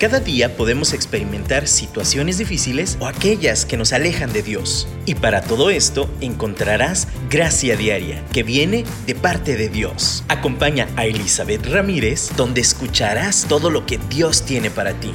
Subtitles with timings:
[0.00, 4.88] Cada día podemos experimentar situaciones difíciles o aquellas que nos alejan de Dios.
[5.04, 10.24] Y para todo esto encontrarás gracia diaria que viene de parte de Dios.
[10.30, 15.12] Acompaña a Elizabeth Ramírez donde escucharás todo lo que Dios tiene para ti.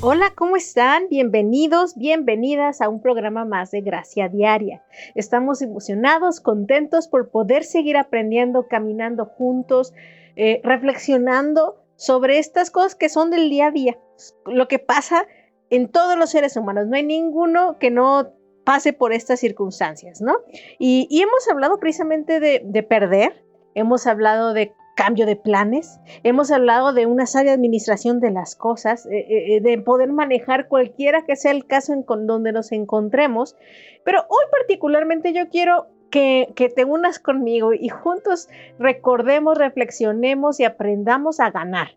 [0.00, 1.10] Hola, ¿cómo están?
[1.10, 4.82] Bienvenidos, bienvenidas a un programa más de Gracia Diaria.
[5.14, 9.92] Estamos emocionados, contentos por poder seguir aprendiendo, caminando juntos,
[10.34, 13.98] eh, reflexionando sobre estas cosas que son del día a día,
[14.46, 15.26] lo que pasa
[15.70, 16.86] en todos los seres humanos.
[16.86, 18.32] No hay ninguno que no
[18.64, 20.34] pase por estas circunstancias, ¿no?
[20.78, 27.06] Y, hemos hablado precisamente de, perder, hemos hablado de cambio de planes, hemos hablado de
[27.06, 31.52] una sabia administración de las cosas, eh, eh, eh, de poder manejar cualquiera que sea
[31.52, 33.56] el caso en donde nos encontremos,
[34.04, 41.40] pero hoy particularmente yo quiero que, te unas conmigo y juntos recordemos, reflexionemos y aprendamos
[41.40, 41.96] a ganar.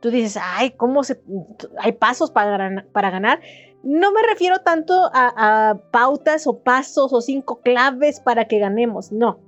[0.00, 1.20] Tú dices, ay, ¿cómo se,
[1.78, 3.40] hay pasos para, ganar?
[3.82, 9.10] No me refiero tanto a, a pautas o pasos o cinco claves para que ganemos,
[9.10, 9.40] no.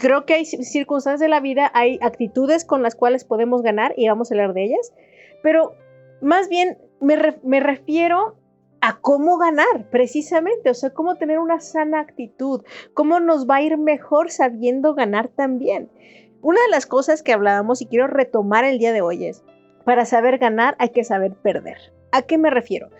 [0.00, 4.08] Creo que hay circunstancias de la vida, hay actitudes con las cuales podemos ganar y
[4.08, 4.92] vamos a hablar de ellas,
[5.42, 5.74] pero
[6.20, 8.36] más bien me, me refiero
[8.82, 12.62] a cómo ganar, precisamente, o sea, cómo tener una sana actitud,
[12.94, 15.88] cómo nos va a ir mejor sabiendo ganar también.
[16.42, 19.44] Una de las cosas que hablábamos y quiero retomar el día de hoy es,
[19.84, 21.78] para saber ganar hay que saber perder.
[22.10, 22.90] ¿A qué me refiero?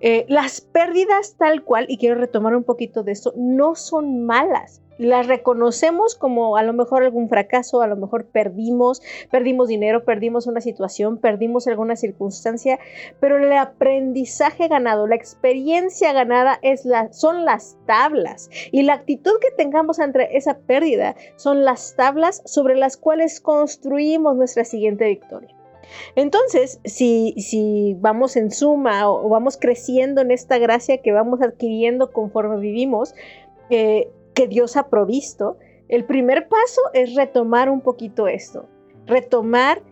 [0.00, 4.82] Eh, las pérdidas tal cual, y quiero retomar un poquito de esto, no son malas
[4.98, 10.46] las reconocemos como a lo mejor algún fracaso, a lo mejor perdimos, perdimos dinero, perdimos
[10.46, 12.78] una situación, perdimos alguna circunstancia,
[13.20, 19.32] pero el aprendizaje ganado, la experiencia ganada es la, son las tablas y la actitud
[19.40, 25.54] que tengamos ante esa pérdida son las tablas sobre las cuales construimos nuestra siguiente victoria.
[26.16, 32.12] Entonces, si, si, vamos en suma o, vamos creciendo en esta gracia que vamos adquiriendo
[32.12, 33.14] conforme vivimos,
[33.70, 38.68] eh, que Dios ha provisto, el primer paso es retomar un poquito esto,
[39.04, 39.82] retomar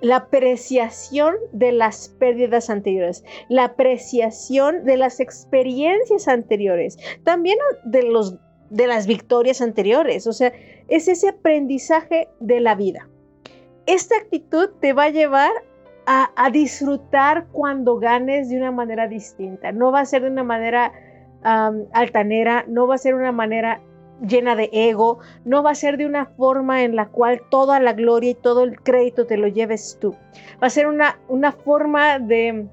[0.00, 9.06] la apreciación de las pérdidas anteriores, la apreciación de las experiencias anteriores, también de, las
[9.06, 10.50] victorias anteriores, o sea,
[10.88, 13.10] es ese aprendizaje de la vida.
[13.84, 15.52] Esta actitud te va a llevar
[16.06, 20.90] a, disfrutar cuando ganes de una manera distinta, no va a ser de una manera
[21.44, 23.80] altanera, no va a ser una manera
[24.20, 27.92] llena de ego, no va a ser de una forma en la cual toda la
[27.92, 30.14] gloria y todo el crédito te lo lleves tú.
[30.62, 32.66] Va a ser una, una forma de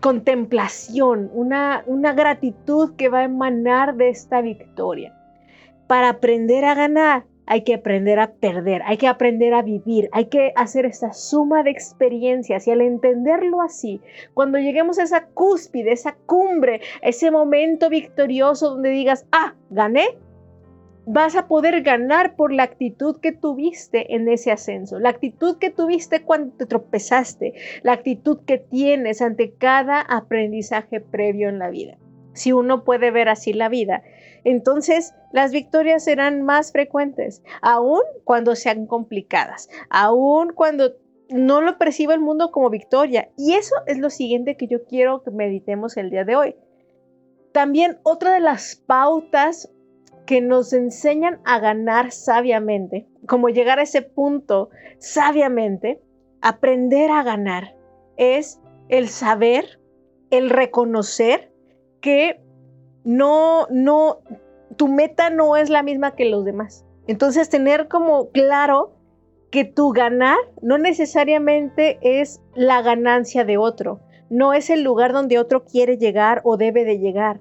[0.00, 5.14] contemplación, una, una gratitud que va a emanar de esta victoria.
[5.86, 10.24] Para aprender a ganar, hay que aprender a perder, hay que aprender a vivir, hay
[10.24, 14.00] que hacer esta suma de experiencias y al entenderlo así,
[14.32, 20.16] cuando lleguemos a esa cúspide, esa cumbre, ese momento victorioso donde digas, ah, gané,
[21.04, 25.68] vas a poder ganar por la actitud que tuviste en ese ascenso, la actitud que
[25.68, 27.52] tuviste cuando te tropezaste,
[27.82, 31.98] la actitud que tienes ante cada aprendizaje previo en la vida.
[32.32, 34.02] Si uno puede ver así la vida,
[34.44, 40.94] entonces las victorias serán más frecuentes, aun cuando sean complicadas, aun cuando
[41.32, 43.30] no lo perciba el mundo como victoria.
[43.36, 46.56] Y eso es lo siguiente que yo quiero que meditemos el día de hoy.
[47.52, 49.70] También otra de las pautas
[50.26, 56.00] que nos enseñan a ganar sabiamente, como llegar a ese punto sabiamente,
[56.40, 57.76] aprender a ganar,
[58.16, 59.80] es el saber,
[60.30, 61.52] el reconocer
[62.00, 62.40] que
[63.04, 64.18] no, no,
[64.76, 66.84] tu meta no es la misma que los demás.
[67.06, 68.92] Entonces, tener como claro
[69.50, 75.38] que tu ganar no necesariamente es la ganancia de otro, no es el lugar donde
[75.38, 77.40] otro quiere llegar o debe de llegar.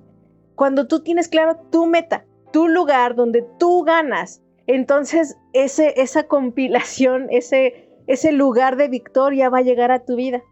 [0.55, 7.28] Cuando tú tienes claro tu meta, tu lugar donde tú ganas, entonces ese, esa compilación,
[7.29, 10.43] ese, ese lugar de victoria va a llegar a tu vida.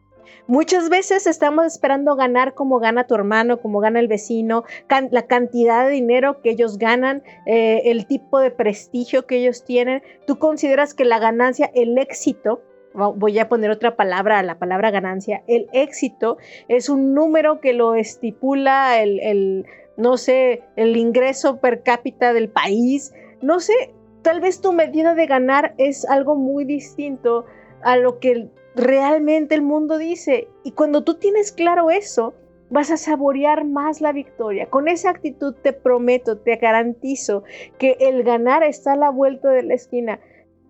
[0.48, 4.64] Muchas veces estamos esperando ganar como gana tu hermano, como gana el vecino,
[5.12, 10.02] la cantidad de dinero que ellos ganan, eh, el tipo de prestigio que ellos tienen.
[10.26, 12.62] Tú consideras que la ganancia, el éxito,
[12.94, 16.38] voy a poner otra palabra a la palabra ganancia, el éxito
[16.68, 19.66] es un número que lo estipula el,
[19.98, 25.28] no sé, el ingreso per cápita del país, no sé, tal vez tu medida de
[25.28, 27.46] ganar es algo muy distinto
[27.84, 30.48] a lo que realmente el mundo dice.
[30.64, 32.34] Y cuando tú tienes claro eso,
[32.70, 34.68] vas a saborear más la victoria.
[34.68, 37.44] Con esa actitud te prometo, te garantizo
[37.78, 40.20] que el ganar está a la vuelta de la esquina.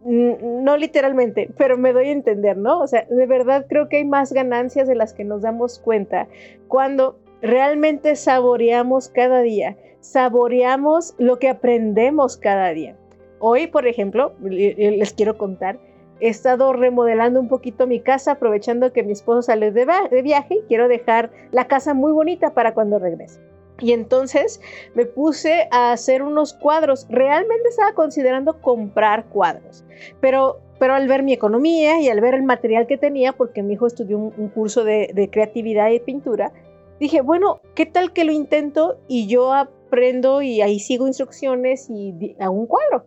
[0.05, 2.79] no literalmente, pero me doy a entender, ¿no?
[2.79, 6.27] O sea, de verdad creo que hay más ganancias de las que nos damos cuenta
[6.69, 12.95] cuando realmente saboreamos cada día, saboreamos lo que aprendemos cada día.
[13.39, 15.79] Hoy, por ejemplo, les quiero contar,
[16.19, 20.55] he estado remodelando un poquito mi casa, aprovechando que mi esposo sale de, de viaje
[20.55, 23.39] y quiero dejar la casa muy bonita para cuando regrese.
[23.81, 24.59] Y entonces
[24.93, 27.07] me puse a hacer unos cuadros.
[27.09, 29.85] Realmente estaba considerando comprar cuadros,
[30.19, 33.73] pero, pero al ver mi economía y al ver el material que tenía, porque mi
[33.73, 36.51] hijo estudió un, curso de, de, creatividad y pintura,
[36.99, 42.35] dije, bueno, ¿qué tal que lo intento y yo aprendo y ahí sigo instrucciones y
[42.39, 43.05] hago un cuadro?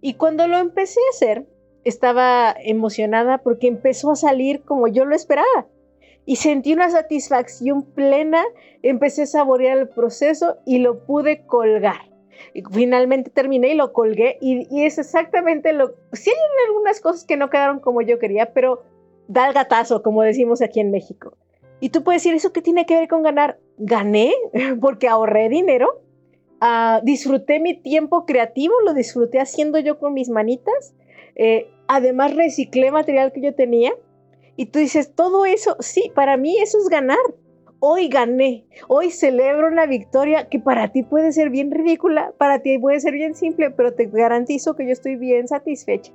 [0.00, 1.46] Y cuando lo empecé a hacer,
[1.88, 5.66] estaba emocionada porque empezó a salir como yo lo esperaba
[6.26, 8.44] y sentí una satisfacción plena,
[8.82, 12.10] empecé a saborear el proceso y lo pude colgar.
[12.72, 15.94] Finalmente terminé y lo colgué y, es exactamente lo...
[16.12, 18.82] Sí hay algunas cosas que no quedaron como yo quería, pero
[19.28, 21.36] da el gatazo, como decimos aquí en México.
[21.78, 23.60] Y tú puedes decir, ¿eso qué tiene que ver con ganar?
[23.78, 24.34] Gané
[24.80, 26.02] porque ahorré dinero,
[26.60, 30.94] uh, disfruté mi tiempo creativo, lo disfruté haciendo yo con mis manitas,
[31.36, 33.92] eh, además reciclé material que yo tenía
[34.56, 37.18] y tú dices, todo eso, sí, para mí eso es ganar.
[37.78, 42.78] Hoy gané, hoy celebro una victoria que para ti puede ser bien ridícula, para ti
[42.78, 46.12] puede ser bien simple, pero te garantizo que yo estoy bien satisfecha.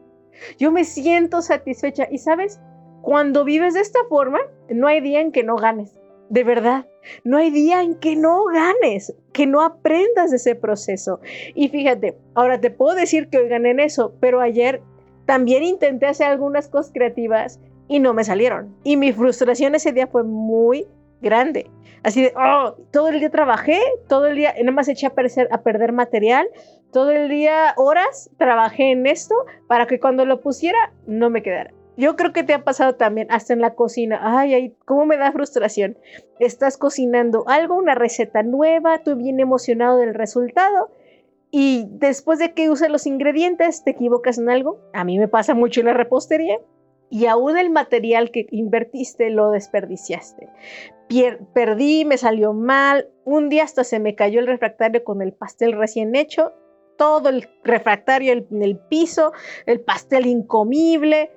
[0.57, 2.59] Yo me siento satisfecha y sabes,
[3.01, 4.39] cuando vives de esta forma,
[4.69, 5.95] no hay día en que no ganes,
[6.29, 6.87] de verdad.
[7.23, 11.19] No hay día en que no ganes, que no aprendas de ese proceso.
[11.55, 14.81] Y fíjate, ahora te puedo decir que hoy gané en eso, pero ayer
[15.31, 17.57] también intenté hacer algunas cosas creativas
[17.87, 18.75] y no me salieron.
[18.83, 20.89] Y mi frustración ese día fue muy
[21.21, 21.71] grande.
[22.03, 23.79] Así de, oh, todo el día trabajé,
[24.09, 26.49] todo el día, nada más eché a, perder material,
[26.91, 29.33] todo el día, horas, trabajé en esto
[29.69, 31.71] para que cuando lo pusiera no me quedara.
[31.95, 34.19] Yo creo que te ha pasado también, hasta en la cocina.
[34.21, 35.97] Ay, ay, cómo me da frustración.
[36.39, 40.89] Estás cocinando algo, una receta nueva, tú bien emocionado del resultado.
[41.51, 44.79] Y después de que uses los ingredientes, te equivocas en algo.
[44.93, 46.57] A mí me pasa mucho en la repostería
[47.11, 50.47] y aún el material que invertiste lo desperdiciaste.
[51.53, 55.73] perdí, me salió mal, un día hasta se me cayó el refractario con el pastel
[55.73, 56.53] recién hecho,
[56.97, 59.33] todo el refractario en el piso,
[59.65, 61.31] el pastel incomible.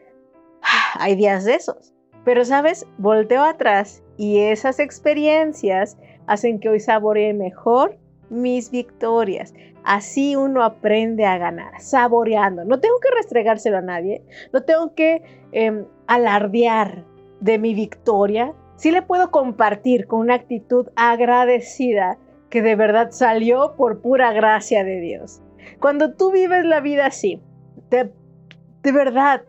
[0.95, 1.93] Hay días de esos.
[2.25, 2.87] Pero, ¿sabes?
[2.99, 7.99] Volteo atrás y esas experiencias hacen que hoy saboree mejor
[8.31, 9.53] mis victorias.
[9.85, 12.65] Así uno aprende a ganar, saboreando.
[12.65, 14.23] No tengo que restregárselo a nadie,
[14.53, 15.23] no tengo que
[15.53, 17.05] em, alardear
[17.41, 18.55] de mi victoria.
[18.77, 24.85] Sí le puedo compartir con una actitud agradecida que de verdad salió por pura gracia
[24.85, 25.43] de Dios.
[25.81, 27.43] Cuando tú vives la vida así,
[27.91, 29.43] de verdad,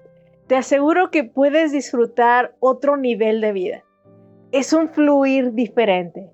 [0.48, 3.84] te aseguro que puedes disfrutar otro nivel de vida.
[4.52, 6.30] Es un fluir diferente.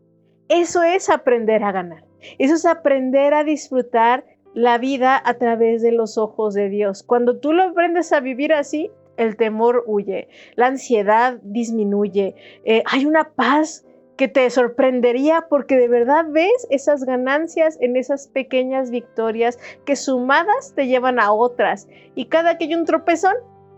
[0.50, 2.11] Eso es aprender a ganar.
[2.38, 7.04] Eso es aprender a disfrutar la vida a través de los ojos de Dios.
[7.04, 12.36] Cuando tú lo aprendes a vivir así, el temor huye, la ansiedad disminuye,
[12.66, 13.86] eh, hay una paz
[14.18, 20.74] que te sorprendería porque de verdad ves esas ganancias en esas pequeñas victorias que sumadas
[20.76, 21.88] te llevan a otras.
[22.14, 23.36] Y cada que hay un tropezón,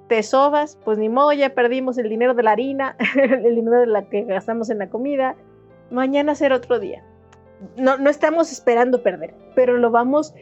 [0.09, 3.87] te sobas, pues ni modo, ya perdimos el dinero de la harina, el dinero de
[3.87, 5.35] la que gastamos en la comida.
[5.91, 7.03] Mañana será otro día
[7.77, 10.33] no, estamos esperando perder, pero lo vamos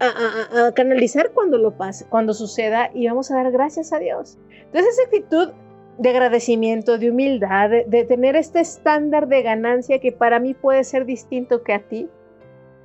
[0.00, 4.38] a, canalizar cuando lo pase, cuando suceda y vamos a dar gracias a Dios.
[4.50, 5.52] Entonces esa actitud
[5.98, 11.04] de agradecimiento, de humildad, de, tener este estándar de ganancia que para mí puede ser
[11.04, 12.08] distinto que a ti,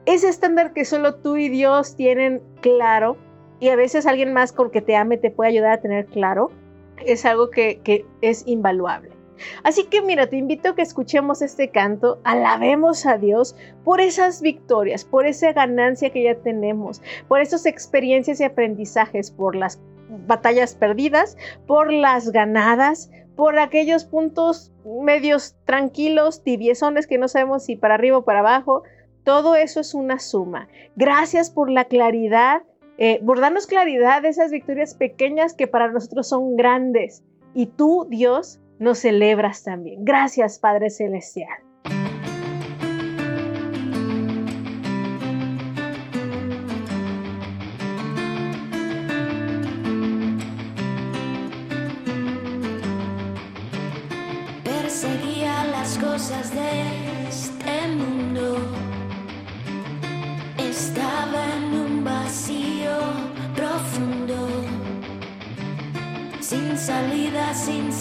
[0.06, 3.18] ese estándar que solo tú y Dios tienen claro
[3.60, 6.52] y a veces alguien más con que te ame te puede ayudar a tener claro,
[7.06, 9.19] es algo que, que es invaluable.
[9.64, 14.42] Así que mira, te invito a que escuchemos este canto, alabemos a Dios por esas
[14.42, 19.80] victorias, por esa ganancia que ya tenemos, por esas experiencias y aprendizajes, por las
[20.28, 27.76] batallas perdidas, por las ganadas, por aquellos puntos medios tranquilos, tibiezones que no sabemos si
[27.76, 28.84] para arriba o para abajo.
[29.24, 30.68] Todo eso es una suma.
[30.96, 32.64] Gracias por la claridad,
[32.98, 37.24] eh, por darnos claridad de esas victorias pequeñas que para nosotros son grandes.
[37.54, 40.04] Y tú, Dios, nos celebras también.
[40.04, 41.69] Gracias, Padre Celestial.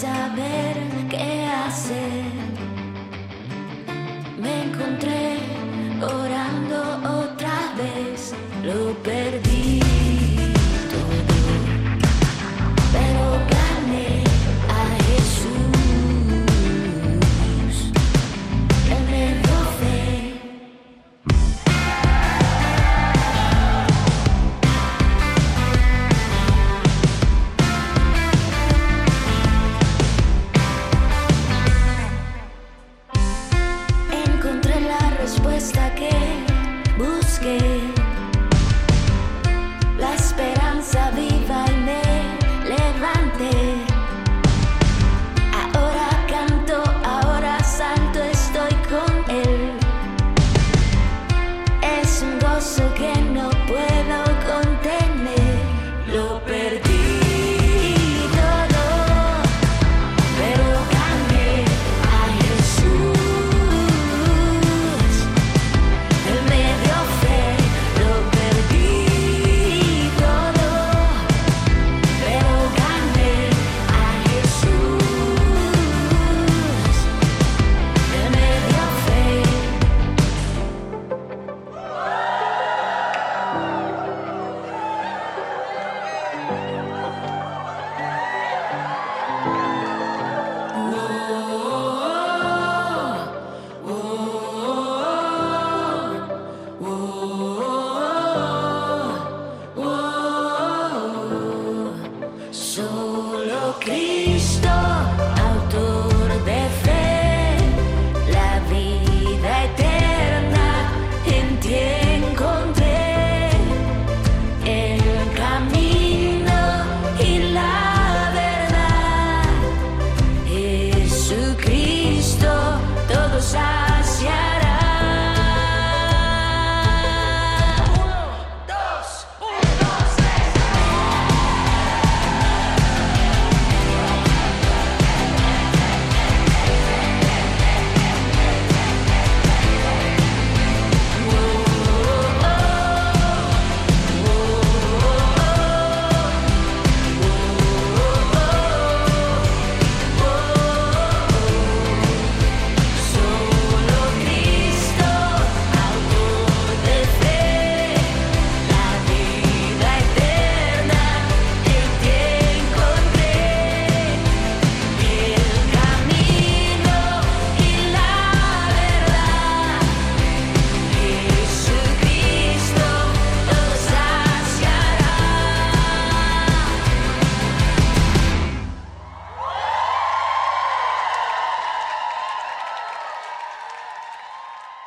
[0.01, 0.77] Saber
[1.11, 2.31] qué hacer.
[4.41, 5.18] Me encontré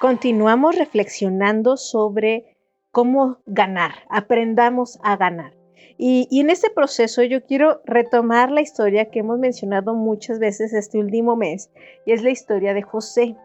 [0.01, 2.57] Continuamos reflexionando sobre
[2.89, 5.53] cómo ganar, aprendamos a ganar.
[5.95, 10.97] Y, en este proceso yo quiero retomar la historia que hemos mencionado muchas veces este
[10.97, 11.69] último mes,
[12.07, 13.35] y es la historia de José.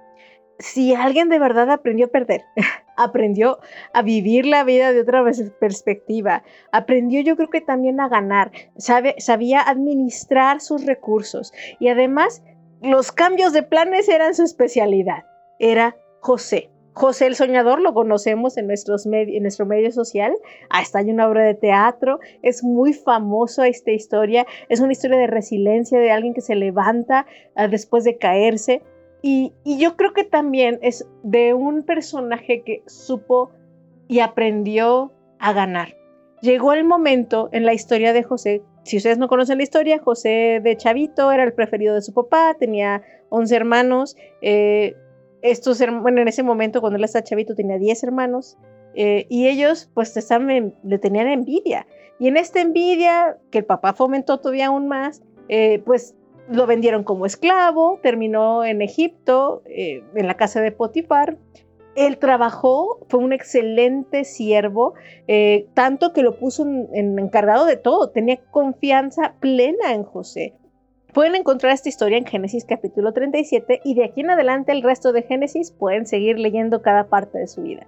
[0.59, 2.45] Si alguien de verdad aprendió a perder,
[2.97, 3.59] aprendió
[3.93, 5.23] a vivir la vida de otra
[5.61, 12.43] perspectiva, aprendió yo creo que también a ganar, sabía administrar sus recursos y además
[12.81, 15.25] los cambios de planes eran su especialidad.
[15.59, 16.71] Era José.
[16.93, 20.35] José el Soñador lo conocemos en, nuestros en nuestro medio social.
[20.71, 22.19] Hasta hay una obra de teatro.
[22.43, 24.45] Es muy famoso esta historia.
[24.69, 28.83] Es una historia de resiliencia de alguien que se levanta ah, después de caerse.
[29.23, 33.53] Y, y yo creo que también es de un personaje que supo
[34.09, 35.97] y aprendió a ganar.
[36.43, 38.63] Llegó el momento en la historia de José.
[38.83, 42.57] Si ustedes no conocen la historia, José de Chavito era el preferido de su papá,
[42.59, 44.17] tenía 11 hermanos.
[44.43, 44.97] eh,
[45.43, 48.57] estos, bueno, en ese momento cuando él estaba chavito tenía 10 hermanos
[48.95, 50.15] eh, y ellos pues
[50.83, 51.87] le tenían envidia.
[52.19, 56.17] Y en esta envidia que el papá fomentó todavía aún más, eh, pues
[56.49, 61.37] lo vendieron como esclavo, terminó en Egipto, eh, en la casa de Potifar.
[61.95, 64.93] Él trabajó, fue un excelente siervo,
[65.73, 70.55] tanto que lo puso en encargado de todo, tenía confianza plena en José.
[71.17, 75.15] Pueden encontrar esta historia en Génesis capítulo 37 y de aquí en adelante el resto
[75.15, 77.87] de Génesis pueden seguir leyendo cada parte de su vida.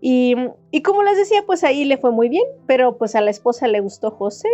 [0.00, 0.34] Y,
[0.70, 3.68] y como les decía, pues ahí le fue muy bien, pero pues a la esposa
[3.68, 4.48] le gustó José,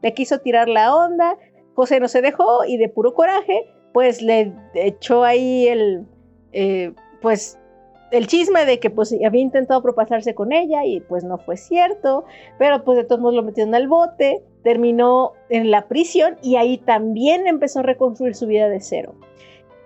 [0.00, 1.38] le quiso tirar la onda,
[1.74, 6.06] José no se dejó y de puro coraje, pues le echó ahí el,
[6.52, 7.58] eh, pues
[8.12, 12.24] el chisme de que pues había intentado propasarse con ella y pues no fue cierto,
[12.58, 16.78] pero pues de todos modos lo metieron al bote, terminó en la prisión y ahí
[16.78, 19.14] también empezó a reconstruir su vida de cero.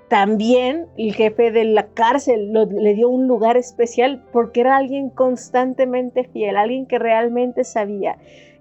[0.08, 6.24] También el jefe de la cárcel le dio un lugar especial porque era alguien constantemente
[6.24, 8.16] fiel, alguien que realmente sabía.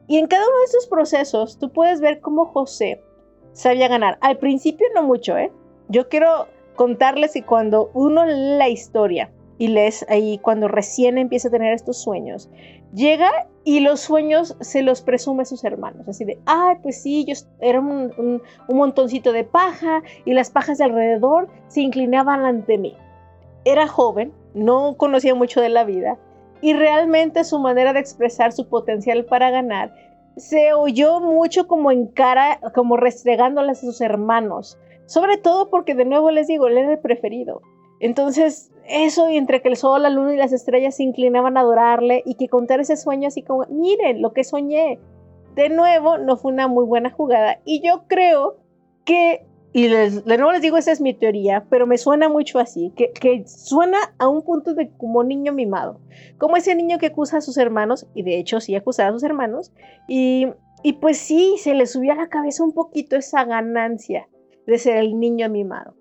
[0.09, 3.01] Y en cada uno de estos procesos tú puedes ver cómo José
[3.53, 4.17] sabía ganar.
[4.19, 5.53] Al principio no mucho, ¿eh?
[5.87, 11.49] Yo quiero contarles que cuando uno lee la historia y lees ahí cuando recién empieza
[11.49, 12.49] a tener estos sueños,
[12.93, 13.29] llega
[13.63, 17.35] y los sueños se los presume a sus hermanos, así de, ay, pues sí, yo
[17.59, 22.95] era un, un, montoncito de paja y las pajas de alrededor se inclinaban ante mí.
[23.65, 26.17] Era joven, no conocía mucho de la vida
[26.61, 29.93] y realmente su manera de expresar su potencial para ganar
[30.37, 36.05] se oyó mucho como en cara, como restregándoles a sus hermanos, sobre todo porque de
[36.05, 37.61] nuevo les digo, él era el preferido.
[37.99, 41.61] Entonces, eso y entre que el sol, la luna y las estrellas se inclinaban a
[41.61, 44.99] adorarle y que contar ese sueño así como, miren lo que soñé.
[45.55, 47.59] De nuevo, no fue una muy buena jugada.
[47.65, 48.57] Y yo creo
[49.05, 52.59] que, y les, de nuevo les digo, esa es mi teoría, pero me suena mucho
[52.59, 55.99] así, que, que suena a un punto de como niño mimado.
[56.37, 59.23] Como ese niño que acusa a sus hermanos, y de hecho sí acusaba a sus
[59.23, 59.71] hermanos,
[60.07, 60.47] y,
[60.83, 64.27] y pues sí, se le subió a la cabeza un poquito esa ganancia
[64.65, 65.98] de ser el niño mimado.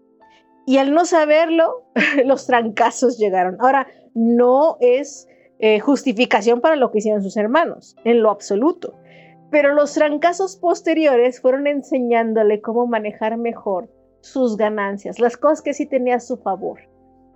[0.69, 1.87] Y al no saberlo,
[2.27, 3.57] los trancazos llegaron.
[3.59, 5.27] Ahora, no es
[5.61, 8.93] eh, justificación para lo que hicieron sus hermanos, en lo absoluto.
[9.51, 13.89] Pero los trancazos posteriores fueron enseñándole cómo manejar mejor
[14.21, 16.81] sus ganancias, las cosas que sí tenía a su favor.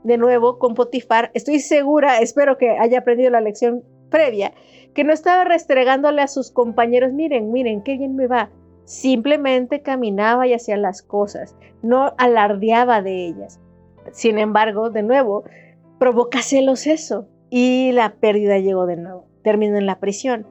[0.05, 4.53] De nuevo, con Potifar, estoy segura, espero que haya aprendido la lección previa,
[4.93, 8.51] que no estaba restregándole a sus compañeros, miren, miren, qué bien me va.
[8.85, 13.61] Simplemente caminaba y hacía las cosas, no alardeaba de ellas.
[14.11, 15.45] Sin embargo, de nuevo,
[15.99, 19.27] provoca celos eso y la pérdida llegó de nuevo.
[19.43, 20.47] Terminó en la prisión.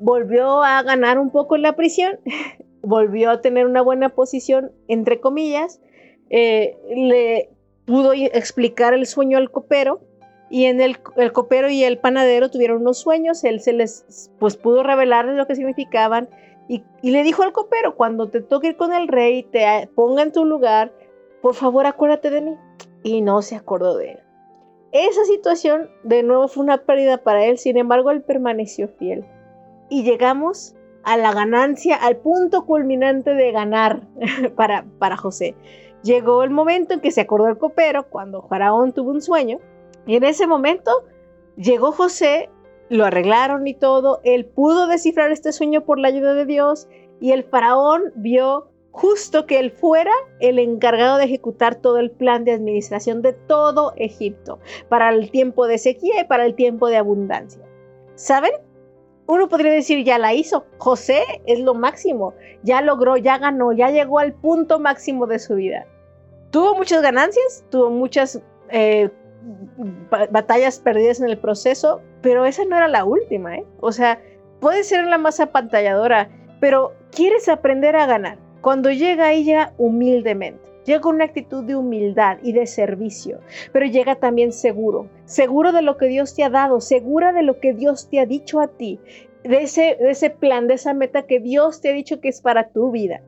[0.00, 2.18] Volvió a ganar un poco en la prisión,
[2.82, 5.80] volvió a tener una buena posición, entre comillas,
[6.30, 7.50] eh, le
[7.84, 10.00] pudo explicar el sueño al copero
[10.50, 14.56] y en el, el, copero y el panadero tuvieron unos sueños, él se les pues
[14.56, 16.28] pudo revelarles lo que significaban
[16.68, 20.32] y, le dijo al copero, cuando te toque ir con el rey, te ponga en
[20.32, 20.92] tu lugar,
[21.42, 22.56] por favor acuérdate de mí.
[23.02, 24.18] Y no se acordó de él.
[24.92, 29.26] Esa situación de nuevo fue una pérdida para él, sin embargo él permaneció fiel.
[29.90, 34.08] Y llegamos a la ganancia, al punto culminante de ganar
[34.56, 35.54] para, para José.
[36.02, 39.58] Llegó el momento en que se acordó el copero cuando Faraón tuvo un sueño.
[40.06, 41.04] Y en ese momento
[41.56, 42.50] llegó José
[42.88, 46.88] lo arreglaron y todo, él pudo descifrar este sueño por la ayuda de Dios
[47.20, 52.44] y el faraón vio justo que él fuera el encargado de ejecutar todo el plan
[52.44, 56.98] de administración de todo Egipto, para el tiempo de sequía y para el tiempo de
[56.98, 57.64] abundancia.
[58.14, 58.52] ¿Saben?
[59.26, 60.66] Uno podría decir, ya la hizo.
[60.78, 62.34] José es lo máximo.
[62.62, 65.86] Ya logró, ya ganó, ya llegó al punto máximo de su vida.
[66.50, 69.10] Tuvo muchas ganancias, tuvo muchas eh,
[70.30, 73.64] batallas perdidas en el proceso, pero esa no era la última, ¿eh?
[73.80, 74.20] O sea,
[74.60, 76.28] puede ser la más apantalladora,
[76.60, 78.38] pero quieres aprender a ganar.
[78.60, 83.40] Cuando llega ella humildemente, llega con una actitud de humildad y de servicio,
[83.72, 87.60] pero llega también seguro, seguro de lo que Dios te ha dado, segura de lo
[87.60, 88.98] que Dios te ha dicho a ti,
[89.42, 92.90] de ese, plan, de esa meta que Dios te ha dicho que es para tu
[92.90, 93.20] vida.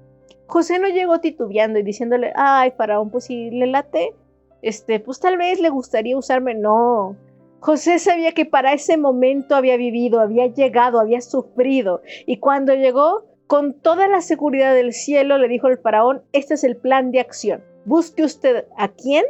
[0.47, 4.15] José no llegó titubeando y diciéndole, ay, Faraón, pues si le late,
[4.63, 6.55] este, pues tal vez le gustaría usarme.
[6.55, 7.17] No.
[7.61, 12.03] José sabía que para ese momento había vivido, había llegado, había sufrido.
[12.27, 16.65] Y cuando llegó, con toda la seguridad del cielo, le dijo el faraón, este es
[16.65, 17.63] el plan de acción.
[17.85, 19.25] Busque usted a quién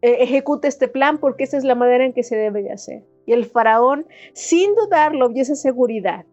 [0.00, 3.04] eh, ejecute este plan porque esta es la manera en que se debe de hacer.
[3.26, 6.24] Y el faraón, sin dudarlo, vio esa seguridad.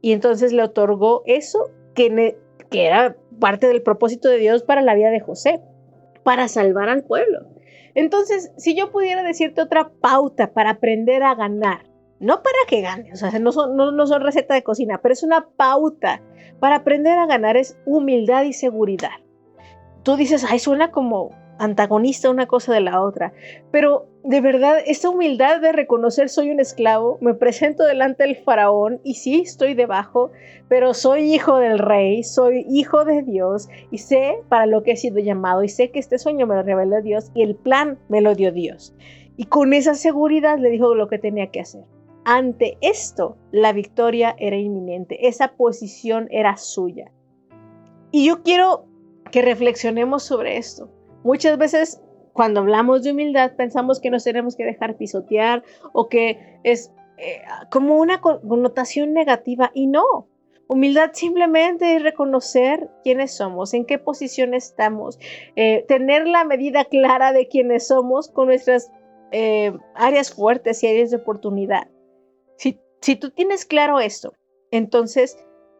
[0.00, 2.36] Y entonces le otorgó eso que
[2.70, 5.60] era parte del propósito de Dios para la vida de José,
[6.22, 7.40] para salvar al pueblo.
[7.98, 11.84] Entonces, si yo pudiera decirte otra pauta para aprender a ganar,
[12.20, 16.22] no para que ganes, o sea, no son, no, de cocina, pero es una pauta
[16.60, 19.10] para aprender a ganar es humildad y seguridad.
[20.04, 23.32] Tú dices, ay, suena como antagonista una cosa de la otra.
[23.70, 29.00] Pero de verdad, esta humildad de reconocer soy un esclavo, me presento delante del faraón
[29.04, 30.30] y sí, estoy debajo,
[30.68, 34.96] pero soy hijo del rey, soy hijo de Dios y sé para lo que he
[34.96, 38.20] sido llamado y sé que este sueño me lo reveló Dios y el plan me
[38.20, 38.94] lo dio Dios.
[39.36, 41.84] Y con esa seguridad le dijo lo que tenía que hacer.
[42.24, 47.10] Ante esto, la victoria era inminente, esa posición era suya.
[48.10, 48.84] Y yo quiero
[49.30, 50.90] que reflexionemos sobre esto.
[51.28, 52.00] Muchas veces
[52.32, 55.62] cuando hablamos de humildad pensamos que nos tenemos que dejar pisotear
[55.92, 60.26] o que es eh, como una connotación negativa y no.
[60.68, 65.18] Humildad simplemente es reconocer quiénes somos, en qué posición estamos,
[65.54, 68.90] eh, tener la medida clara de quiénes somos con nuestras
[69.30, 71.88] eh, áreas fuertes y áreas de oportunidad.
[72.56, 74.32] Si, si tú tienes claro esto,
[74.70, 75.36] entonces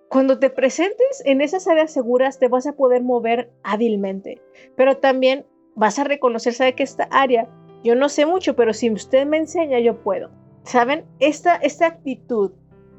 [0.08, 4.40] cuando te presentes en esas áreas seguras te vas a poder mover hábilmente,
[4.76, 7.48] pero también vas a reconocer, sabe que esta área,
[7.84, 10.30] yo no sé mucho, pero si usted me enseña, yo puedo.
[10.64, 11.04] ¿Saben?
[11.20, 12.52] Esta, esta actitud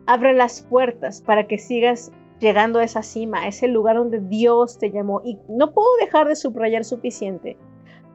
[0.05, 4.79] abre las puertas para que sigas llegando a esa cima, a ese lugar donde Dios
[4.79, 5.21] te llamó.
[5.23, 7.57] Y no puedo dejar de subrayar suficiente,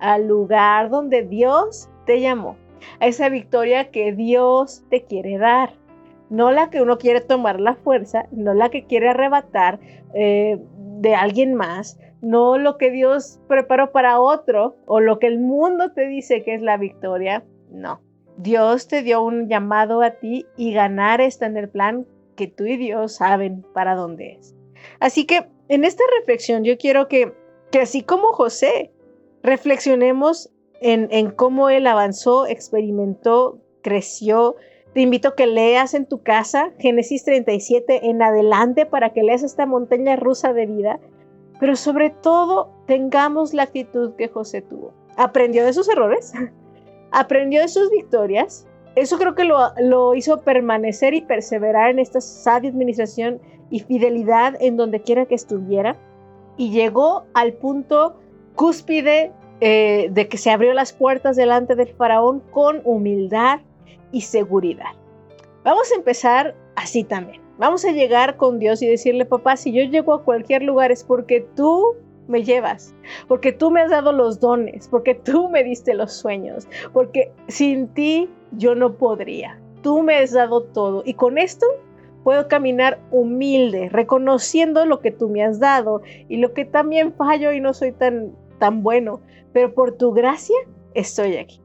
[0.00, 2.56] al lugar donde Dios te llamó,
[3.00, 5.74] a esa victoria que Dios te quiere dar.
[6.34, 9.78] No la que uno quiere tomar la fuerza, no la que quiere arrebatar
[10.14, 10.58] eh,
[11.00, 15.92] de alguien más, no lo que Dios preparó para otro o lo que el mundo
[15.92, 17.44] te dice que es la victoria.
[17.70, 18.00] No.
[18.36, 22.64] Dios te dio un llamado a ti y ganar está en el plan que tú
[22.64, 24.56] y Dios saben para dónde es.
[24.98, 27.32] Así que en esta reflexión yo quiero que,
[27.70, 28.90] que así como José,
[29.42, 34.56] reflexionemos en, en cómo él avanzó, experimentó, creció.
[34.94, 39.42] Te invito a que leas en tu casa Génesis 37 en adelante para que leas
[39.42, 41.00] esta montaña rusa de vida
[41.60, 44.92] pero sobre todo tengamos la actitud que José tuvo.
[45.16, 46.32] Aprendió de sus errores,
[47.10, 48.66] aprendió de sus victorias.
[48.96, 54.76] Eso creo que lo, hizo permanecer y perseverar en esta sabia administración y fidelidad en
[54.76, 55.96] donde quiera que estuviera.
[56.56, 58.20] Y llegó al punto
[58.54, 63.60] cúspide eh, de que se abrió las puertas delante del faraón con humildad
[64.14, 64.94] y seguridad.
[65.64, 67.42] Vamos a empezar así también.
[67.58, 71.04] Vamos a llegar con Dios y decirle, papá, si yo llego a cualquier lugar es
[71.04, 71.96] porque tú
[72.28, 72.94] me llevas,
[73.28, 77.88] porque tú me has dado los dones, porque tú me diste los sueños, porque sin
[77.88, 79.60] ti yo no podría.
[79.82, 81.66] Tú me has dado todo y con esto
[82.22, 87.52] puedo caminar humilde, reconociendo lo que tú me has dado y lo que también fallo
[87.52, 89.20] y no soy tan tan bueno,
[89.52, 90.56] pero por tu gracia
[90.94, 91.60] estoy aquí.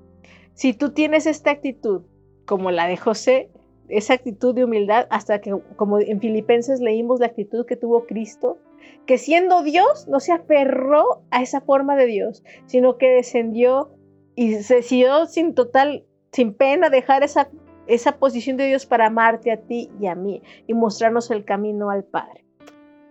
[0.54, 2.02] Si tú tienes esta actitud
[2.50, 3.52] como la de José,
[3.90, 8.58] esa actitud de humildad hasta que, como en Filipenses leímos la actitud que tuvo Cristo,
[9.06, 13.92] que siendo Dios no se aferró a esa forma de Dios, sino que descendió
[14.34, 17.52] y se decidió sin total, sin pena dejar esa,
[17.86, 21.92] esa posición de Dios para amarte a ti y a mí y mostrarnos el camino
[21.92, 22.46] al Padre.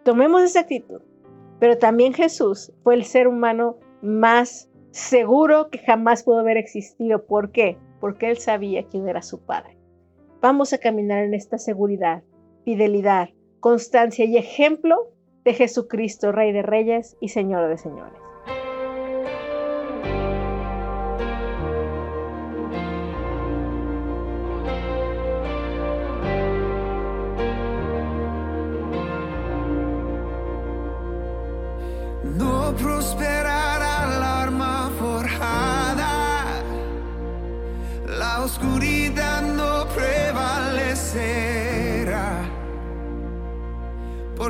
[0.02, 1.00] Tomemos esa actitud.
[1.60, 7.24] Pero también Jesús fue el ser humano más seguro que jamás pudo haber existido.
[7.24, 7.78] ¿Por qué?
[8.00, 9.76] Porque él sabía quién era su Padre.
[10.40, 12.22] Vamos a caminar en esta seguridad,
[12.64, 13.30] fidelidad,
[13.60, 15.08] constancia y ejemplo
[15.44, 18.27] de Jesucristo, Rey de Reyes y Señor de Señores.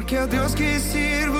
[0.08, 1.37] Porque el Dios que sirvo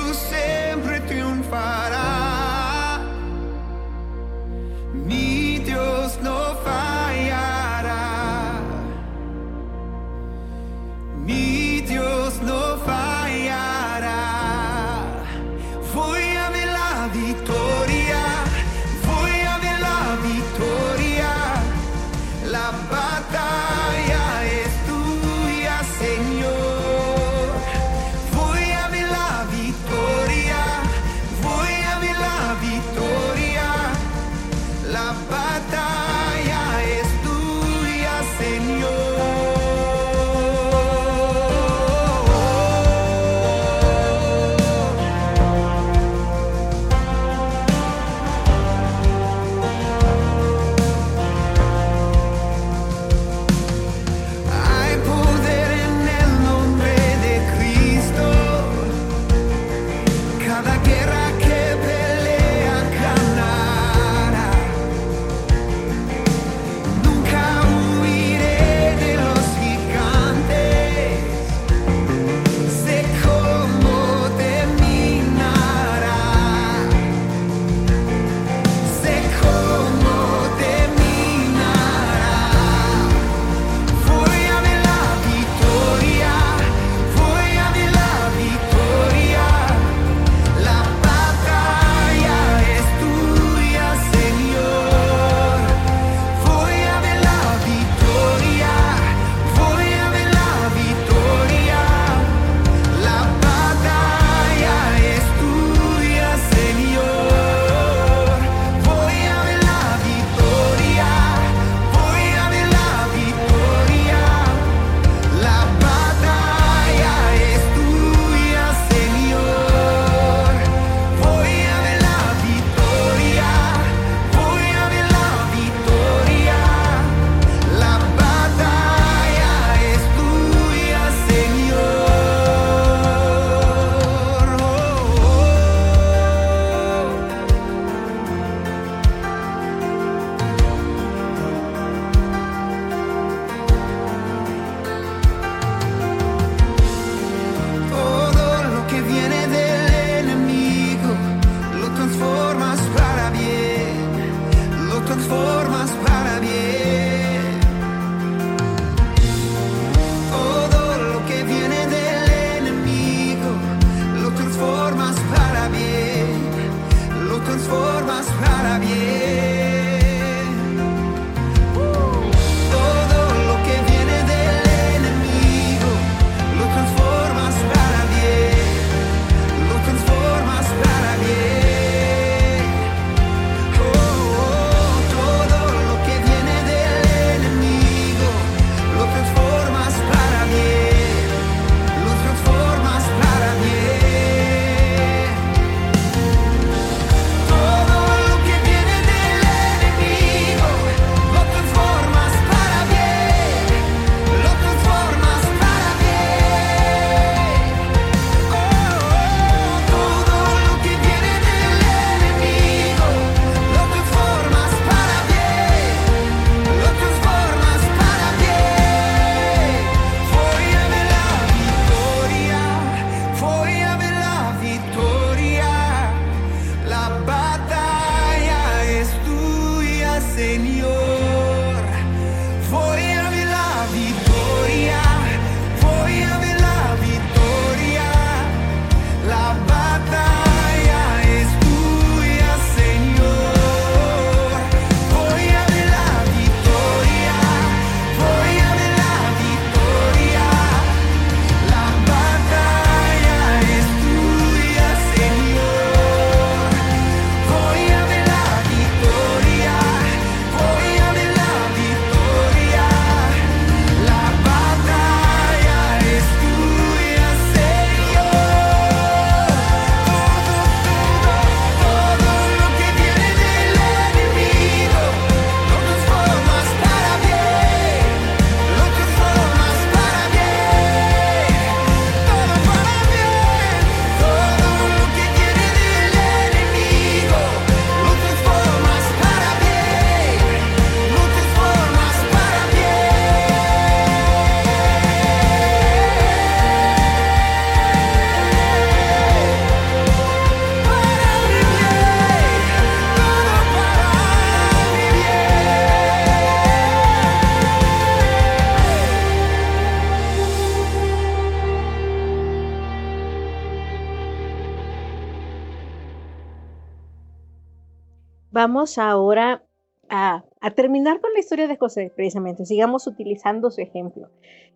[318.97, 319.63] ahora
[320.09, 322.65] a, a terminar con la historia de José, precisamente.
[322.65, 324.29] Sigamos utilizando su ejemplo.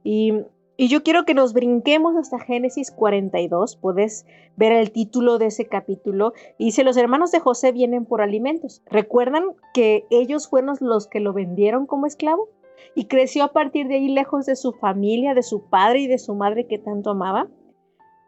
[0.04, 0.34] Y
[0.76, 3.76] y yo quiero que nos brinquemos hasta Génesis 42.
[3.76, 6.34] Puedes ver el título de ese capítulo.
[6.58, 8.82] Y dice, los hermanos de José vienen por alimentos.
[8.88, 12.50] ¿Recuerdan que ellos fueron los que lo vendieron como esclavo?
[12.96, 16.18] Y creció a partir de ahí lejos de su familia, de su padre y de
[16.18, 17.48] su madre que tanto amaba.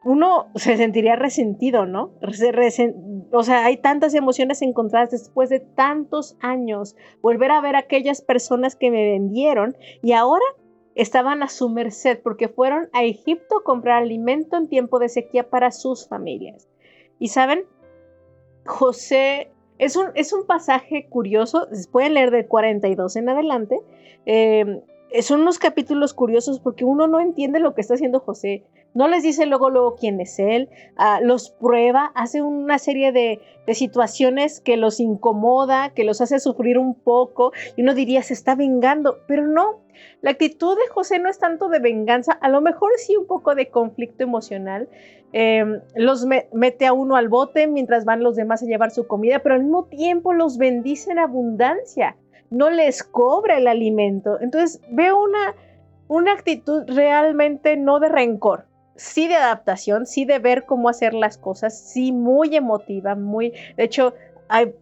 [0.05, 2.11] Uno se sentiría resentido, ¿no?
[3.31, 6.95] o sea, hay tantas emociones encontradas después de tantos años.
[7.23, 10.45] Volver a ver a aquellas personas que me vendieron y ahora
[10.93, 15.49] estaban a su merced porque fueron a Egipto a comprar alimento en tiempo de sequía
[15.49, 16.69] para sus familias.
[17.17, 17.65] Y saben,
[18.63, 23.79] José es un, es un pasaje curioso, pueden leer de 42 en adelante.
[24.27, 24.83] Eh,
[25.21, 28.63] son unos capítulos curiosos porque uno no entiende lo que está haciendo José.
[28.95, 33.39] No les dice luego, luego quién es él, ah, los prueba, hace una serie de,
[33.67, 38.33] de, situaciones que los incomoda, que los hace sufrir un poco, y uno diría, se
[38.33, 39.85] está vengando, pero no,
[40.21, 43.55] la actitud de José no es tanto de venganza, a lo mejor sí un poco
[43.55, 44.89] de conflicto emocional.
[45.33, 49.39] Em, los mete a uno al bote mientras van los demás a llevar su comida,
[49.39, 52.15] pero al mismo tiempo los bendice en abundancia,
[52.49, 54.39] no les cobra el alimento.
[54.39, 55.55] Entonces veo una,
[56.07, 61.37] una actitud realmente no de rencor, sí de adaptación, sí de ver cómo hacer las
[61.37, 64.13] cosas, sí muy emotiva, muy, de hecho,
[64.47, 64.73] hay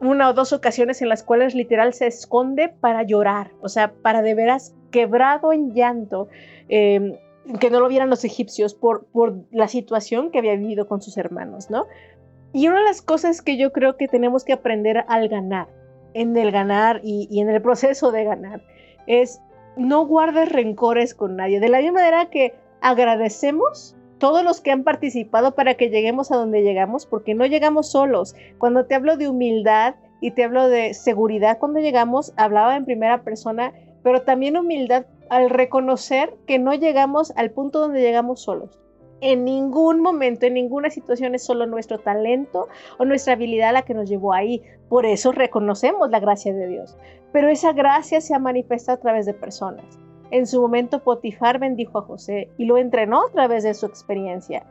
[0.00, 4.22] una o dos ocasiones en las cuales literal se esconde para llorar, o sea, para
[4.22, 6.28] de veras quebrado en llanto,
[6.68, 7.16] em,
[7.58, 11.16] que no lo vieran los egipcios por, por la situación que había vivido con sus
[11.16, 11.86] hermanos, ¿no?
[12.52, 15.68] Y una de las cosas que yo creo que tenemos que aprender al ganar,
[16.14, 18.62] en el ganar y, y en el proceso de ganar,
[19.06, 19.40] es
[19.76, 21.60] no guardes rencores con nadie.
[21.60, 26.36] De la misma manera que agradecemos todos los que han participado para que lleguemos a
[26.36, 28.34] donde llegamos, porque no llegamos solos.
[28.58, 33.22] Cuando te hablo de humildad y te hablo de seguridad, cuando llegamos, hablaba en primera
[33.22, 38.78] persona, pero también humildad al reconocer que no llegamos al punto donde llegamos solos.
[39.20, 43.94] En ningún momento, en ninguna situación es solo nuestro talento o nuestra habilidad la que
[43.94, 44.62] nos llevó ahí.
[44.88, 46.96] Por eso reconocemos la gracia de Dios.
[47.32, 49.84] Pero esa gracia se ha manifestado a través de personas.
[50.30, 54.66] En su momento Potifar bendijo a José y lo entrenó a través de su experiencia.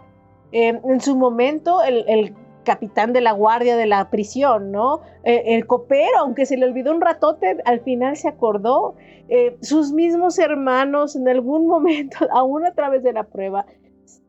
[0.51, 4.99] Eh, en su momento el, capitán de la guardia de la prisión, ¿no?
[5.23, 8.95] Eh, el copero, aunque se le olvidó un ratote, al final se acordó.
[9.29, 13.65] Eh, sus mismos hermanos en algún momento, aún a través de la prueba,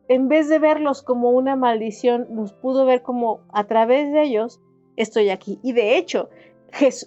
[0.07, 4.61] en vez de verlos como una maldición, nos pudo ver como a través de ellos
[4.97, 5.59] estoy aquí.
[5.63, 6.29] Y de hecho,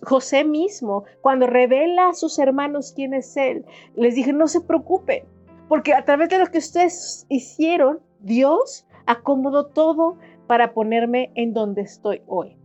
[0.04, 5.26] José mismo, cuando revela a sus hermanos quién es Él, les dije, no se preocupe,
[5.68, 11.82] porque a través de lo que ustedes hicieron, Dios acomodó todo para ponerme en donde
[11.82, 12.58] estoy hoy.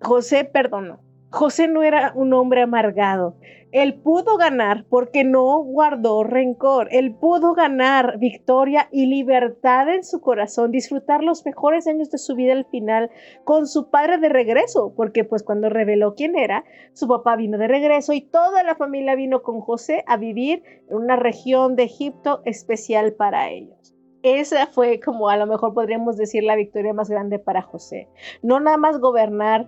[0.00, 1.00] José perdonó.
[1.30, 3.36] José no era un hombre amargado.
[3.72, 6.88] Él pudo ganar porque no guardó rencor.
[6.90, 12.34] Él pudo ganar victoria y libertad en su corazón, disfrutar los mejores años de su
[12.34, 13.10] vida al final
[13.44, 17.66] con su padre de regreso, porque pues cuando reveló quién era, su papá vino de
[17.66, 22.42] regreso y toda la familia vino con José a vivir en una región de Egipto
[22.44, 23.94] especial para ellos.
[24.22, 28.08] Esa fue como a lo mejor podríamos decir la victoria más grande para José.
[28.42, 29.66] No nada más gobernar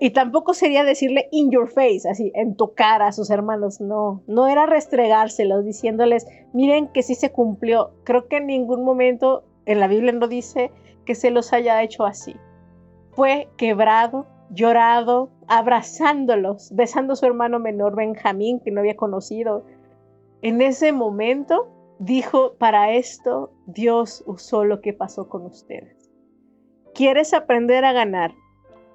[0.00, 4.22] y tampoco sería decirle in your face, así, en tu cara a sus hermanos, no,
[4.26, 7.92] no era restregárselos diciéndoles, miren que sí se cumplió.
[8.04, 10.72] Creo que en ningún momento en la Biblia no dice
[11.04, 12.34] que se los haya hecho así.
[13.12, 19.64] Fue quebrado, llorado, abrazándolos, besando a su hermano menor Benjamín, que no había conocido.
[20.42, 26.10] En ese momento dijo, para esto Dios usó lo que pasó con ustedes.
[26.94, 28.32] ¿Quieres aprender a ganar?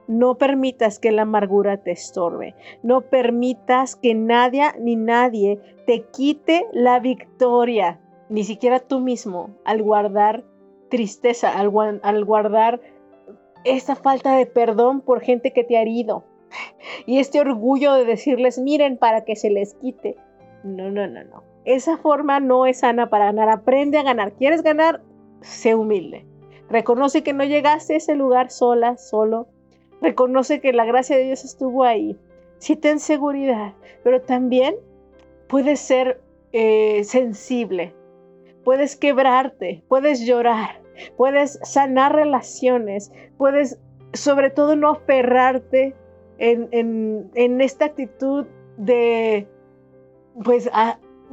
[0.07, 2.55] No permitas que la amargura te estorbe.
[2.81, 9.81] No permitas que nadie ni nadie te quite la victoria, ni siquiera tú mismo, al
[9.81, 10.43] guardar
[10.89, 12.81] tristeza, al, guardar
[13.63, 16.23] esa falta de perdón por gente que te ha herido.
[17.05, 20.17] Y este orgullo de decirles, miren, para que se les quite.
[20.63, 21.43] No, no, no, no.
[21.65, 23.49] Esa forma no es sana para ganar.
[23.49, 24.33] Aprende a ganar.
[24.33, 25.01] ¿Quieres ganar?
[25.41, 26.25] Sé humilde.
[26.69, 29.47] Reconoce que no llegaste a ese lugar sola, solo.
[30.03, 32.19] Reconoce que la gracia de Dios estuvo ahí.
[32.59, 34.75] Sí ten seguridad, pero también
[35.47, 37.95] puedes ser eh, sensible,
[38.63, 40.81] puedes quebrarte, puedes llorar,
[41.15, 43.79] puedes sanar relaciones, puedes
[44.13, 45.95] sobre todo no aferrarte
[46.37, 48.45] en, esta actitud
[48.77, 49.47] de,
[50.43, 50.69] pues,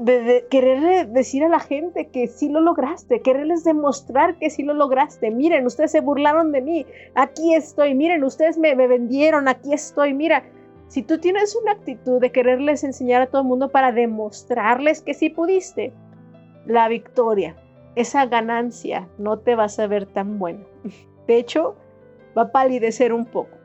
[0.00, 4.74] de, querer decir a la gente que sí lo lograste, quererles demostrar que sí lo
[4.74, 5.30] lograste.
[5.30, 10.14] Miren, ustedes se burlaron de mí, aquí estoy, miren, ustedes me, me vendieron, aquí estoy,
[10.14, 10.44] mira.
[10.88, 15.14] Si tú tienes una actitud de quererles enseñar a todo el mundo para demostrarles que
[15.14, 15.92] sí pudiste,
[16.66, 17.54] la victoria,
[17.94, 20.64] esa ganancia no te va a ver tan buena.
[21.28, 21.76] De hecho,
[22.36, 23.59] va a palidecer un poco.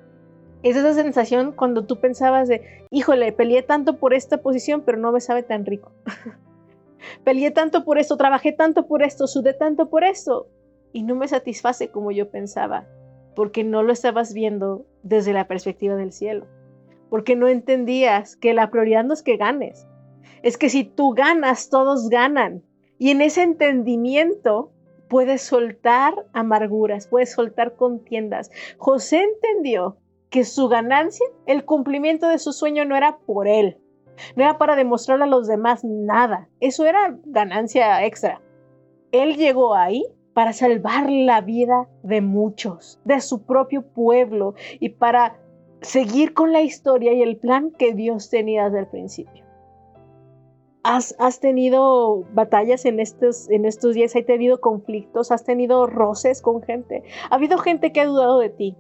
[0.65, 5.11] Es esa sensación cuando tú pensabas de, híjole, peleé tanto por esta posición, pero no
[5.11, 5.91] me sabe tan rico.
[7.23, 10.47] peleé tanto por esto, trabajé tanto por esto, sudé tanto por esto,
[10.91, 12.87] y no me satisface como yo pensaba,
[13.35, 16.47] porque no lo estabas viendo desde la perspectiva del cielo,
[17.11, 19.85] porque no entendías que la prioridad no es que ganes,
[20.41, 22.63] es que si tú ganas, todos ganan.
[22.97, 24.71] Y en ese entendimiento
[25.09, 28.49] puedes soltar amarguras, puedes soltar contiendas.
[28.79, 29.97] José entendió
[30.35, 33.77] que su ganancia, el cumplimiento de su sueño no era por él,
[34.35, 38.41] no era para demostrarle a los demás nada, eso era ganancia extra.
[39.13, 45.39] Él llegó ahí para salvar la vida de muchos, de su propio pueblo y para
[45.79, 49.45] seguir con la historia y el plan que Dios tenía desde el principio.
[50.83, 56.41] Has, has, tenido batallas en estos, en estos días, has tenido conflictos, has tenido roces
[56.41, 57.03] con gente.
[57.29, 58.75] Ha habido gente que ha dudado de ti,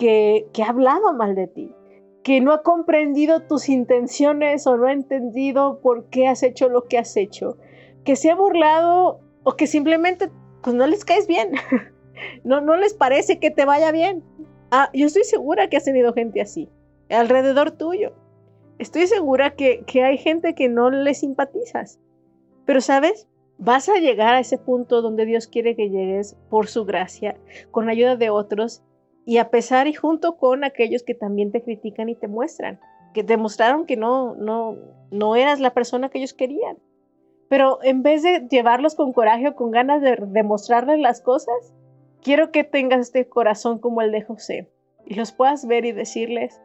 [0.00, 1.74] que, que ha hablado mal de ti,
[2.22, 6.84] que no ha comprendido tus intenciones o no ha entendido por qué has hecho lo
[6.84, 7.58] que has hecho,
[8.02, 10.30] que se ha burlado o que simplemente
[10.62, 11.52] pues, no les caes bien,
[12.44, 14.24] no, no les parece que te vaya bien.
[14.70, 16.70] Ah, yo estoy segura que has tenido gente así,
[17.10, 18.14] alrededor tuyo
[18.80, 22.00] estoy segura que, hay gente que no le simpatizas.
[22.64, 23.28] Pero sabes,
[23.58, 27.36] vas a llegar a ese punto donde Dios quiere que llegues por su gracia,
[27.70, 28.82] con ayuda de otros
[29.30, 32.80] y a pesar y junto con aquellos que también te critican y te muestran,
[33.14, 34.76] que te mostraron que no, no,
[35.12, 36.78] no eras la persona que ellos querían.
[37.48, 41.72] Pero en vez de llevarlos con coraje o con ganas de demostrarles las cosas,
[42.20, 44.68] quiero que tengas este corazón como el de José
[45.06, 46.60] y los puedas ver y decirles,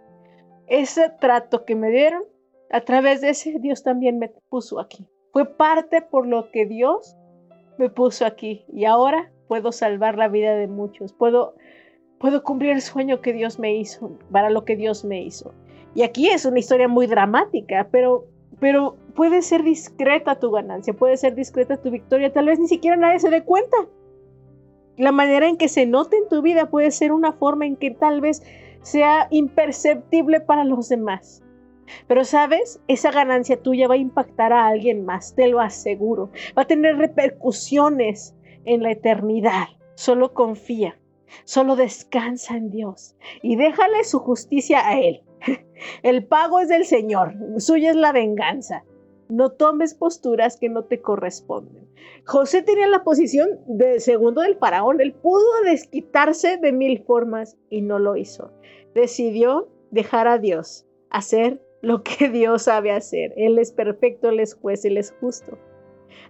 [0.65, 2.23] ese trato que me dieron,
[2.71, 5.05] a través de ese Dios también me puso aquí.
[5.33, 7.15] Fue parte por lo que Dios
[7.77, 11.13] me puso aquí y ahora puedo salvar la vida de muchos.
[11.13, 11.53] Puedo
[12.25, 15.53] puedo cumplir el sueño que Dios me hizo, para lo que Dios me hizo.
[15.93, 18.25] Y aquí es una historia muy dramática, pero
[18.59, 22.97] pero puede ser discreta tu ganancia, puede ser discreta tu victoria, tal vez ni siquiera
[22.97, 23.77] nadie se dé cuenta.
[24.97, 27.91] La manera en que se note en tu vida puede ser una forma en que
[27.91, 28.41] tal vez
[28.81, 31.43] sea imperceptible para los demás.
[32.07, 36.31] Pero sabes, esa ganancia tuya va a impactar a alguien más, te lo aseguro.
[36.57, 39.67] Va a tener repercusiones en la eternidad.
[39.93, 40.97] Solo confía,
[41.43, 45.23] solo descansa en Dios y déjale su justicia a Él.
[46.03, 48.83] El pago es del Señor, suya es la venganza.
[49.27, 51.87] No tomes posturas que no te corresponden.
[52.25, 55.01] José tenía la posición de segundo del faraón.
[55.01, 58.51] Él pudo desquitarse de mil formas y no lo hizo.
[58.93, 63.33] Decidió dejar a Dios hacer lo que Dios sabe hacer.
[63.37, 65.57] Él es perfecto, Él es juez, Él es justo.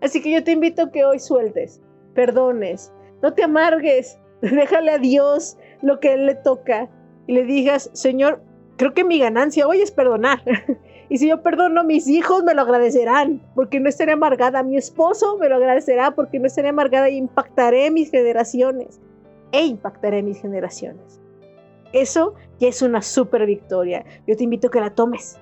[0.02, 1.82] Así que yo te invito a que hoy sueltes,
[2.14, 2.92] perdones,
[3.22, 6.90] no te amargues, déjale a Dios lo que Él le toca
[7.28, 8.42] y le digas, Señor,
[8.78, 10.42] creo que mi ganancia hoy es perdonar.
[11.08, 14.64] Y si yo perdono, mis hijos me lo agradecerán porque no estaré amargada.
[14.64, 19.00] Mi esposo me lo agradecerá porque no estaré amargada y impactaré mis generaciones.
[19.52, 21.22] E impactaré mis generaciones.
[21.94, 24.04] Eso ya es una super victoria.
[24.26, 25.38] Yo te invito a que la tomes.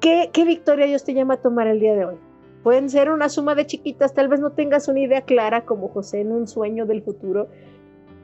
[0.00, 2.16] ¿Qué, ¿Qué victoria Dios te llama a tomar el día de hoy?
[2.64, 6.22] Pueden ser una suma de chiquitas, tal vez no tengas una idea clara como José
[6.22, 7.48] en un sueño del futuro,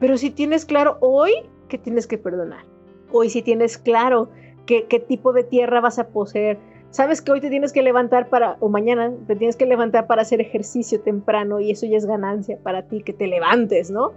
[0.01, 1.31] pero si tienes claro hoy
[1.69, 2.65] que tienes que perdonar,
[3.11, 4.29] hoy si tienes claro
[4.65, 6.57] qué, tipo de tierra vas a poseer,
[6.89, 10.23] Sabes que hoy te tienes que levantar para, o mañana te tienes que levantar para
[10.23, 14.11] hacer ejercicio temprano y eso ya es ganancia para ti, que te levantes, ¿no?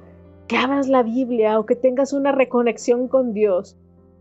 [0.49, 3.76] Que abras la Biblia o que tengas una reconexión con Dios.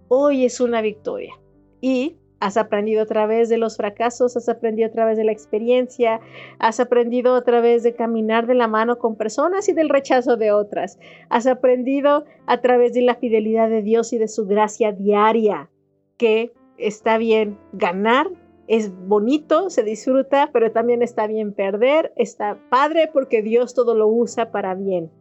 [0.07, 1.33] Hoy es una victoria.
[1.81, 6.19] Y has aprendido a través de los fracasos, has aprendido a través de la experiencia,
[6.59, 10.51] has aprendido a través de caminar de la mano con personas y del rechazo de
[10.51, 10.99] otras.
[11.29, 15.69] Has aprendido a través de la fidelidad de Dios y de su gracia diaria,
[16.17, 18.29] que está bien ganar
[18.67, 24.07] es bonito, se disfruta, pero también está bien perder, está padre porque Dios todo lo
[24.07, 25.11] usa para bien,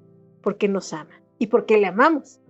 [0.42, 2.40] porque nos ama y porque le amamos.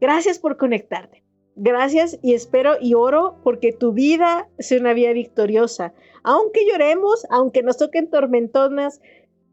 [0.00, 1.19] Gracias por conectarte.
[1.62, 5.92] Gracias y espero y oro porque tu vida sea una vida victoriosa.
[6.22, 9.02] Aunque lloremos, aunque nos toquen tormentonas,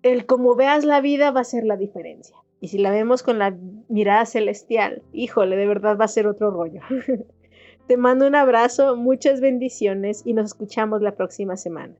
[0.03, 2.38] el como veas la vida va a ser la diferencia.
[2.62, 3.58] Y si la vemos con la
[3.89, 6.80] mirada celestial, híjole, de verdad va a ser otro rollo.
[7.88, 11.93] Te mando un abrazo, muchas bendiciones y nos escuchamos la próxima semana.